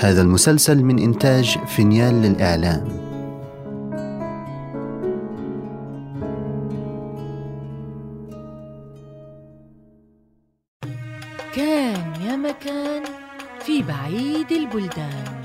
[0.00, 2.88] هذا المسلسل من إنتاج فينيال للإعلام.
[11.54, 13.02] كان يا مكان
[13.60, 15.42] في بعيد البلدان.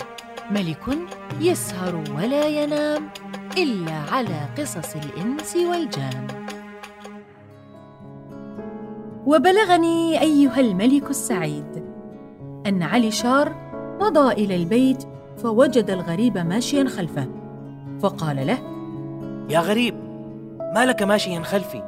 [0.52, 0.97] ملك
[1.41, 3.09] يسهر ولا ينام
[3.57, 6.27] إلا على قصص الإنس والجان.
[9.25, 11.84] وبلغني أيها الملك السعيد
[12.67, 13.64] أن علي شار
[14.02, 15.04] مضى إلى البيت
[15.38, 17.27] فوجد الغريب ماشيا خلفه
[18.02, 18.58] فقال له
[19.49, 19.95] يا غريب
[20.76, 21.84] ما لك ماشيا خلفي؟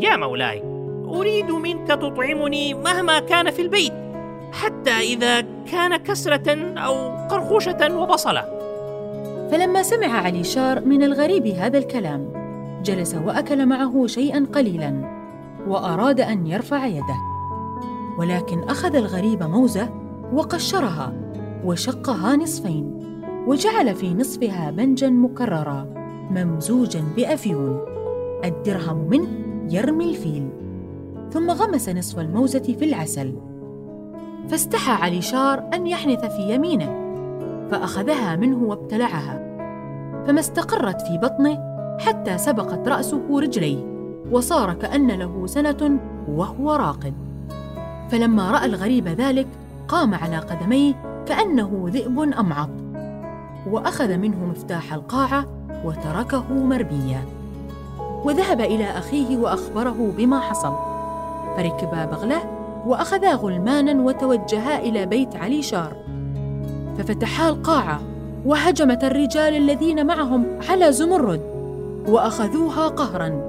[0.00, 0.62] يا مولاي
[1.04, 3.92] أريد منك تطعمني مهما كان في البيت
[4.52, 8.44] حتى إذا كان كسرة أو قرخوشة وبصلة.
[9.50, 12.32] فلما سمع علي شار من الغريب هذا الكلام
[12.84, 15.16] جلس وأكل معه شيئا قليلا
[15.68, 17.16] وأراد أن يرفع يده
[18.18, 19.88] ولكن أخذ الغريب موزة
[20.32, 21.25] وقشرها.
[21.66, 23.00] وشقها نصفين
[23.46, 25.86] وجعل في نصفها بنجا مكررا
[26.30, 27.80] ممزوجا بأفيون.
[28.44, 29.28] الدرهم منه
[29.70, 30.48] يرمي الفيل.
[31.32, 33.34] ثم غمس نصف الموزة في العسل.
[34.48, 37.06] فاستحى علي شار أن يحنث في يمينه
[37.70, 39.42] فأخذها منه وابتلعها.
[40.26, 41.58] فما استقرت في بطنه
[42.00, 43.84] حتى سبقت رأسه رجليه
[44.32, 47.14] وصار كأن له سنة وهو راقد.
[48.10, 49.46] فلما رأى الغريب ذلك
[49.88, 52.68] قام على قدميه كأنه ذئب أمعط.
[53.70, 55.44] وأخذ منه مفتاح القاعة
[55.84, 57.20] وتركه مربيا.
[58.24, 60.72] وذهب إلى أخيه وأخبره بما حصل.
[61.56, 62.42] فركبا بغلة
[62.86, 65.92] وأخذا غلمانا وتوجها إلى بيت علي شار.
[66.98, 68.00] ففتحا القاعة
[68.46, 71.40] وهجمت الرجال الذين معهم على زمرد.
[72.08, 73.40] وأخذوها قهرا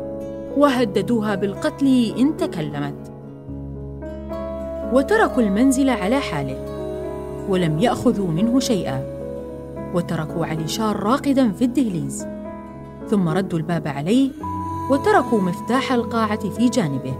[0.58, 3.11] وهددوها بالقتل إن تكلمت.
[4.94, 6.77] وتركوا المنزل على حاله.
[7.48, 9.03] ولم يأخذوا منه شيئا.
[9.94, 12.27] وتركوا علي شار راقدا في الدهليز.
[13.10, 14.30] ثم ردوا الباب عليه
[14.92, 17.14] وتركوا مفتاح القاعة في جانبه.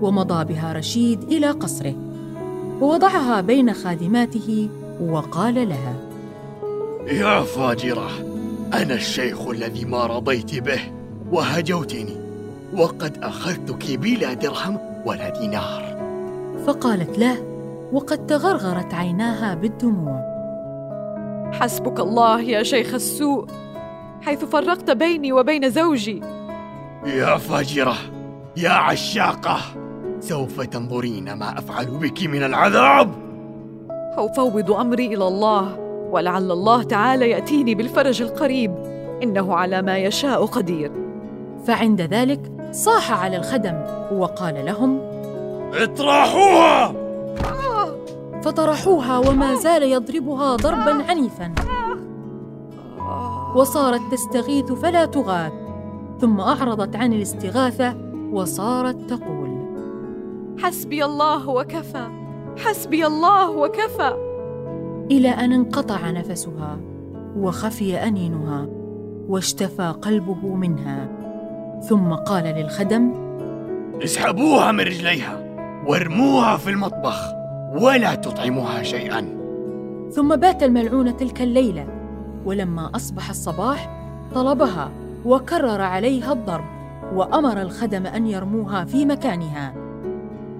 [0.00, 1.94] ومضى بها رشيد إلى قصره.
[2.80, 4.68] ووضعها بين خادماته
[5.00, 5.94] وقال لها
[7.06, 8.10] يا فاجرة
[8.72, 10.80] أنا الشيخ الذي ما رضيت به
[11.32, 12.16] وهجوتني.
[12.76, 15.98] وقد أخذتك بلا درهم ولا دينار.
[16.66, 17.47] فقالت له
[17.92, 20.28] وقد تغرغرت عيناها بالدموع.
[21.52, 23.46] حسبك الله يا شيخ السوء
[24.22, 26.22] حيث فرقت بيني وبين زوجي.
[27.06, 27.94] يا فاجرة
[28.56, 29.58] يا عشاقة
[30.20, 33.10] سوف تنظرين ما أفعل بك من العذاب.
[34.16, 35.78] أفوض أمري إلى الله
[36.10, 38.74] ولعل الله تعالى يأتيني بالفرج القريب.
[39.22, 40.92] إنه على ما يشاء قدير.
[41.66, 43.74] فعند ذلك صاح على الخدم
[44.12, 45.00] وقال لهم
[45.74, 47.07] اطرحوها!
[48.48, 51.54] فطرحوها وما زال يضربها ضربا عنيفا.
[53.56, 55.52] وصارت تستغيث فلا تغاث
[56.20, 57.96] ثم أعرضت عن الاستغاثة
[58.32, 59.50] وصارت تقول
[60.58, 62.08] حسبي الله وكفى
[62.56, 64.16] حسبي الله وكفى.
[65.10, 66.78] إلى أن انقطع نفسها
[67.36, 68.66] وخفي أنينها
[69.28, 71.08] واشتفى قلبه منها.
[71.88, 73.12] ثم قال للخدم
[74.04, 75.44] اسحبوها من رجليها
[75.86, 77.37] وارموها في المطبخ.
[77.74, 79.38] ولا تطعموها شيئا.
[80.12, 81.86] ثم بات الملعون تلك الليلة
[82.44, 83.90] ولما أصبح الصباح
[84.34, 84.90] طلبها
[85.24, 86.64] وكرر عليها الضرب
[87.14, 89.74] وأمر الخدم أن يرموها في مكانها.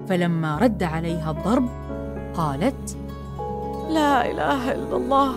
[0.07, 1.65] فلما رد عليها الضرب
[2.33, 2.97] قالت
[3.89, 5.31] لا إله إلا الله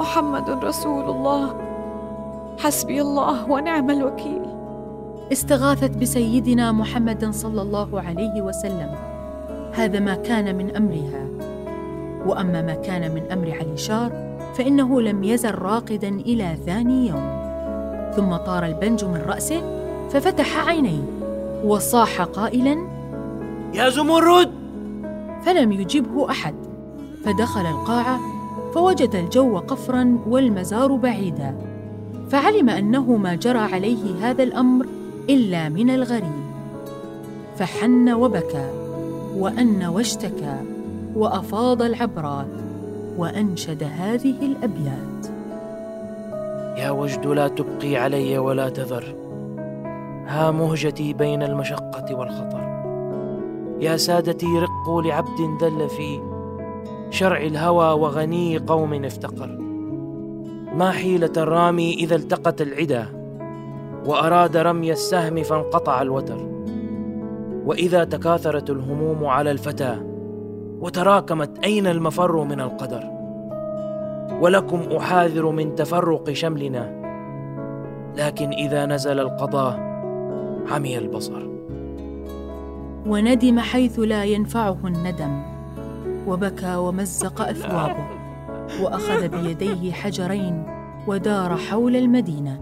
[0.00, 1.54] محمد رسول الله
[2.58, 4.42] حسبي الله ونعم الوكيل.
[5.32, 9.13] استغاثت بسيدنا محمد صلى الله عليه وسلم.
[9.74, 11.26] هذا ما كان من أمرها.
[12.26, 14.12] وأما ما كان من أمر علي شار
[14.54, 17.44] فإنه لم يزل راقدا إلى ثاني يوم.
[18.16, 19.62] ثم طار البنج من رأسه
[20.10, 21.02] ففتح عينيه
[21.64, 22.76] وصاح قائلا
[23.74, 24.50] يا زمرد!
[25.42, 26.54] فلم يجبه أحد.
[27.24, 28.20] فدخل القاعة
[28.74, 31.54] فوجد الجو قفرا والمزار بعيدا.
[32.30, 34.86] فعلم أنه ما جرى عليه هذا الأمر
[35.30, 36.44] إلا من الغريب.
[37.56, 38.83] فحن وبكى.
[39.36, 40.56] وأن واشتكى
[41.14, 42.46] وأفاض العبرات
[43.18, 45.26] وأنشد هذه الأبيات.
[46.78, 49.14] يا وجد لا تبقي علي ولا تذر.
[50.26, 52.74] ها مهجتي بين المشقة والخطر.
[53.80, 56.20] يا سادتي رقوا لعبد ذل في
[57.10, 59.58] شرع الهوى وغني قوم افتقر.
[60.74, 63.06] ما حيلة الرامي إذا التقت العدا
[64.06, 66.53] وأراد رمي السهم فانقطع الوتر.
[67.64, 69.96] وإذا تكاثرت الهموم على الفتى
[70.80, 73.10] وتراكمت أين المفر من القدر.
[74.40, 77.04] ولكم أحاذر من تفرق شملنا
[78.16, 79.80] لكن إذا نزل القضاء
[80.70, 81.42] عمي البصر.
[83.06, 85.42] وندم حيث لا ينفعه الندم
[86.26, 88.06] وبكى ومزق اثوابه
[88.82, 90.62] وأخذ بيديه حجرين
[91.06, 92.60] ودار حول المدينة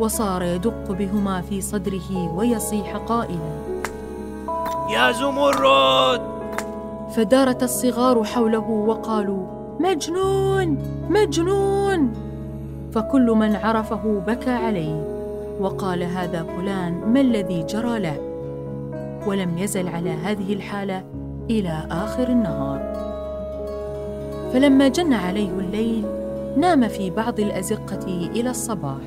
[0.00, 3.66] وصار يدق بهما في صدره ويصيح قائلا
[4.90, 6.20] يا زمرد.
[7.10, 9.46] فدارت الصغار حوله وقالوا
[9.80, 10.78] مجنون!
[11.10, 12.12] مجنون!
[12.92, 15.04] فكل من عرفه بكى عليه
[15.60, 18.16] وقال هذا فلان ما الذي جرى له؟
[19.26, 21.04] ولم يزل على هذه الحالة
[21.50, 22.96] إلى آخر النهار.
[24.52, 26.04] فلما جن عليه الليل
[26.56, 29.00] نام في بعض الأزقة إلى الصباح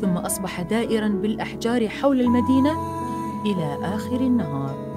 [0.00, 2.72] ثم أصبح دائرا بالأحجار حول المدينة
[3.46, 4.93] إلى آخر النهار.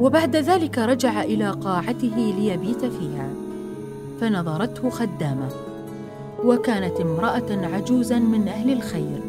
[0.00, 3.28] وبعد ذلك رجع إلى قاعته ليبيت فيها.
[4.20, 5.48] فنظرته خدامة.
[6.44, 9.20] وكانت امرأة عجوزا من أهل الخير.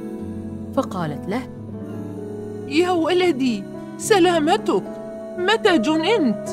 [0.76, 1.42] فقالت له
[2.68, 3.64] يا ولدي
[3.98, 4.84] سلامتك.
[5.38, 6.50] متى جننت؟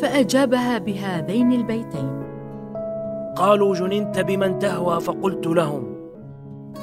[0.00, 2.22] فأجابها بهذين البيتين.
[3.36, 5.94] قالوا جننت بمن تهوى فقلت لهم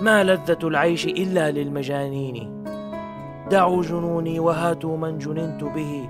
[0.02, 2.57] ما لذة العيش إلا للمجانين؟
[3.52, 6.10] دعوا جنوني وهاتوا من جننت به.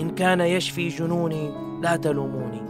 [0.00, 1.50] إن كان يشفي جنوني
[1.82, 2.62] لا تلوموني.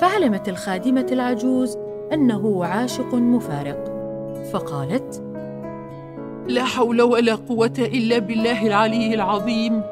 [0.00, 1.78] فعلمت الخادمة العجوز
[2.12, 3.84] أنه عاشق مفارق.
[4.52, 5.22] فقالت
[6.48, 9.82] لا حول ولا قوة إلا بالله العلي العظيم.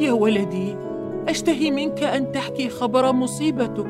[0.00, 0.76] يا ولدي
[1.28, 3.86] أشتهي منك أن تحكي خبر مصيبتك.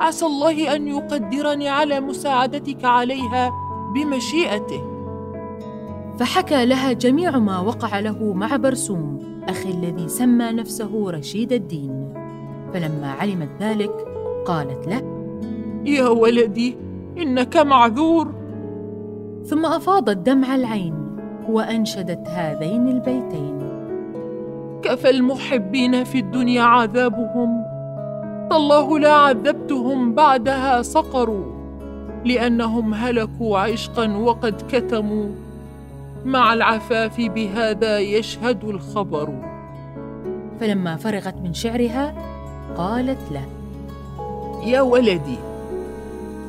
[0.00, 3.52] عسى الله أن يقدرني على مساعدتك عليها
[3.94, 4.93] بمشيئته.
[6.18, 9.18] فحكى لها جميع ما وقع له مع برسوم
[9.48, 12.14] أخي الذي سمى نفسه رشيد الدين.
[12.72, 13.90] فلما علمت ذلك
[14.46, 15.02] قالت له
[15.84, 16.76] يا ولدي
[17.18, 18.32] إنك معذور.
[19.44, 20.94] ثم أفاضت دمع العين
[21.48, 23.58] وأنشدت هذين البيتين.
[24.82, 27.64] كفى المحبين في الدنيا عذابهم.
[28.50, 31.44] تالله لا عذبتهم بعدها سقروا
[32.24, 35.43] لأنهم هلكوا عشقا وقد كتموا.
[36.24, 39.34] مع العفاف بهذا يشهد الخبر.
[40.60, 42.14] فلما فرغت من شعرها
[42.76, 43.44] قالت له
[44.66, 45.38] يا ولدي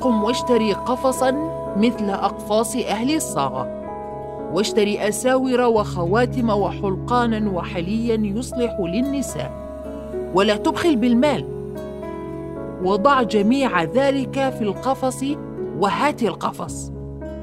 [0.01, 1.31] قم واشتري قفصا
[1.77, 3.67] مثل أقفاص أهل الصاغه
[4.53, 9.51] واشتري أساور وخواتم وحلقانا وحليا يصلح للنساء
[10.33, 11.45] ولا تبخل بالمال.
[12.83, 15.23] وضع جميع ذلك في القفص
[15.79, 16.94] وهات القفص.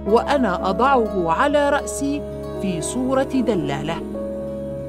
[0.07, 2.23] وأنا أضعه على رأسي
[2.63, 3.97] في صورة دلالة.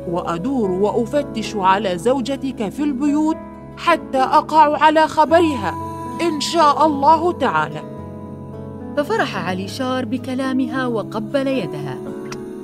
[0.10, 3.38] وأدور وأفتش على زوجتك في البيوت
[3.78, 5.76] حتى أقع على خبرها
[6.22, 7.82] إن شاء الله تعالى.
[8.98, 11.98] ففرح علي شار بكلامها وقبل يدها.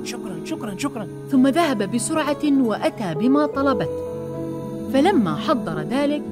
[0.04, 1.08] شكرا شكرا شكرا.
[1.30, 4.10] ثم ذهب بسرعة وأتى بما طلبته
[4.92, 6.22] فلما حضر ذلك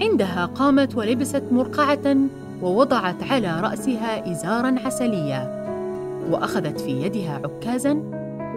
[0.00, 2.16] عندها قامت ولبست مرقعة
[2.62, 5.64] ووضعت على رأسها إزارا عسليا
[6.30, 8.02] وأخذت في يدها عكازا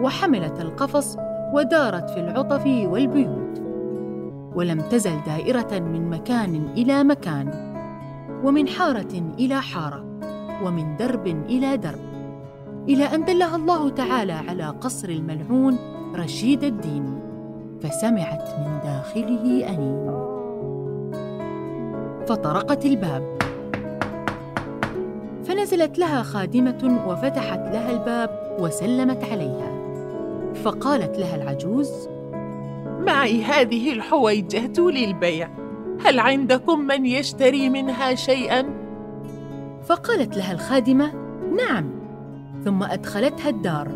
[0.00, 1.16] وحملت القفص
[1.52, 3.62] ودارت في العطف والبيوت.
[4.54, 7.68] ولم تزل دائرة من مكان إلى مكان
[8.44, 10.04] ومن حارة إلى حارة
[10.64, 12.08] ومن درب إلى درب
[12.88, 15.78] إلى أن دلها الله تعالى على قصر الملعون
[16.14, 17.20] رشيد الدين
[17.80, 20.28] فسمعت من داخله أنين.
[22.26, 23.37] فطرقت الباب.
[25.68, 29.70] فنزلت لها خادمة وفتحت لها الباب وسلمت عليها.
[30.54, 32.08] فقالت لها العجوز
[33.06, 35.48] معي هذه الحويجة للبيع.
[36.04, 38.64] هل عندكم من يشتري منها شيئا؟
[39.86, 41.12] فقالت لها الخادمة
[41.56, 41.90] نعم.
[42.64, 43.88] ثم أدخلتها الدار.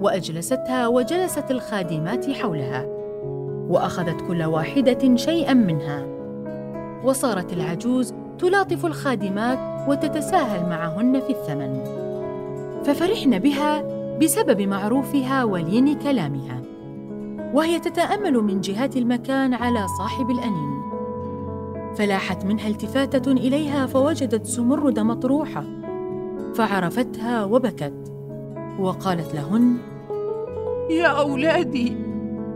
[0.00, 2.86] وأجلستها وجلست الخادمات حولها.
[3.68, 6.06] وأخذت كل واحدة شيئا منها.
[7.04, 11.80] وصارت العجوز تلاطف الخادمات وتتساهل معهن في الثمن.
[12.84, 13.82] ففرحن بها
[14.18, 16.62] بسبب معروفها ولين كلامها.
[17.54, 20.82] وهي تتأمل من جهات المكان على صاحب الأنين.
[21.94, 25.64] فلاحت منها التفاتة إليها فوجدت زمرد مطروحة.
[26.54, 28.12] فعرفتها وبكت.
[28.80, 29.76] وقالت لهن
[30.90, 31.96] يا أولادي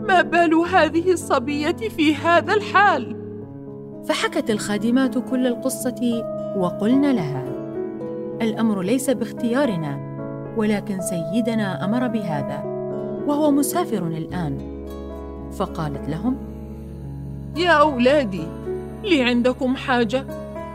[0.07, 3.17] ما بال هذه الصبية في هذا الحال؟
[4.07, 6.23] فحكت الخادمات كل القصة
[6.57, 7.43] وقلن لها
[8.41, 9.99] الأمر ليس باختيارنا
[10.57, 12.63] ولكن سيدنا أمر بهذا
[13.27, 14.57] وهو مسافر الآن.
[15.51, 16.37] فقالت لهم
[17.57, 18.47] يا أولادي
[19.03, 20.25] لي عندكم حاجة؟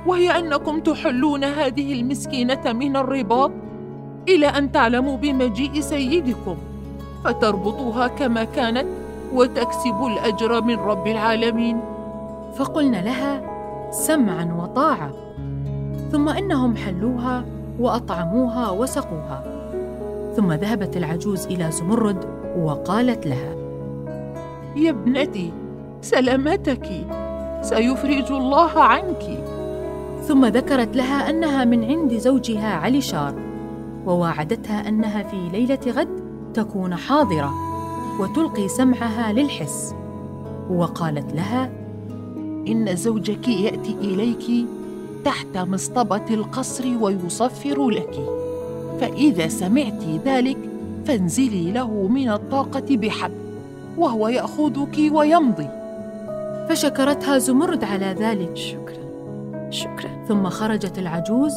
[0.06, 3.50] وهي أنكم تحلون هذه المسكينة من الرباط
[4.28, 6.56] إلى أن تعلموا بمجيء سيدكم
[7.24, 8.86] فتربطوها كما كانت
[9.34, 11.80] وتكسبوا الأجر من رب العالمين.
[12.54, 13.42] فقلنا لها
[13.90, 15.10] سمعا وطاعة.
[16.12, 17.44] ثم إنهم حلوها
[17.80, 19.44] وأطعموها وسقوها.
[20.36, 22.24] ثم ذهبت العجوز إلى زمرد
[22.58, 23.54] وقالت لها
[24.76, 25.52] يا ابنتي
[26.02, 26.88] سلامتك.
[27.62, 29.44] سيفرج الله عنك.
[30.22, 33.34] ثم ذكرت لها أنها من عند زوجها علي شار
[34.06, 36.08] وواعدتها أنها في ليلة غد
[36.54, 37.52] تكون حاضرة
[38.20, 39.94] وتلقي سمعها للحس.
[40.70, 41.70] وقالت لها
[42.68, 44.66] إن زوجك يأتي إليك
[45.24, 48.14] تحت مصطبة القصر ويصفر لك.
[49.00, 50.58] فإذا سمعت ذلك
[51.04, 53.34] فانزلي له من الطاقة بحبل
[53.98, 55.68] وهو يأخذك ويمضي.
[56.68, 58.56] فشكرتها زمرد على ذلك.
[58.56, 59.02] شكرا.
[59.70, 60.24] شكرا.
[60.28, 61.52] ثم خرجت العجوز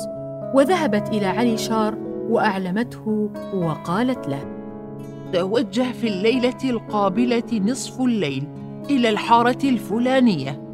[0.53, 1.95] وذهبت إلى علي شار
[2.29, 4.45] وأعلمته وقالت له
[5.33, 8.47] توجه في الليلة القابلة نصف الليل
[8.89, 10.64] إلى الحارة الفلانية.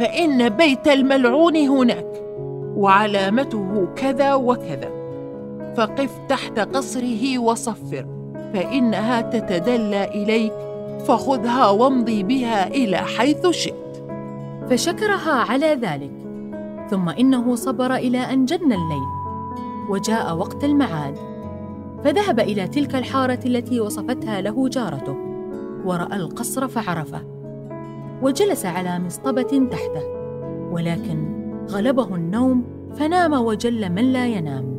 [0.00, 2.06] فإن بيت الملعون هناك
[2.76, 4.90] وعلامته كذا وكذا.
[5.76, 8.06] فقف تحت قصره وصفر
[8.52, 10.52] فإنها تتدلى إليك
[11.06, 14.04] فخذها وامضي بها إلى حيث شئت.
[14.70, 16.12] فشكرها على ذلك
[16.90, 19.08] ثم إنه صبر إلى أن جن الليل
[19.90, 21.16] وجاء وقت المعاد.
[22.04, 25.16] فذهب إلى تلك الحارة التي وصفتها له جارته
[25.84, 27.37] ورأى القصر فعرفه.
[28.22, 30.06] وجلس على مصطبة تحته
[30.70, 31.28] ولكن
[31.70, 34.78] غلبه النوم فنام وجل من لا ينام.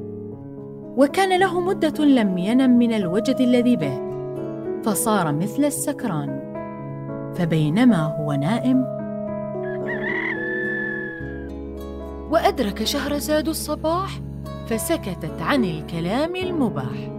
[0.97, 4.01] وكان له مدة لم ينم من الوجد الذي به
[4.83, 6.39] فصار مثل السكران.
[7.35, 8.85] فبينما هو نائم
[12.31, 14.19] وأدرك شهرزاد الصباح
[14.67, 17.18] فسكتت عن الكلام المباح.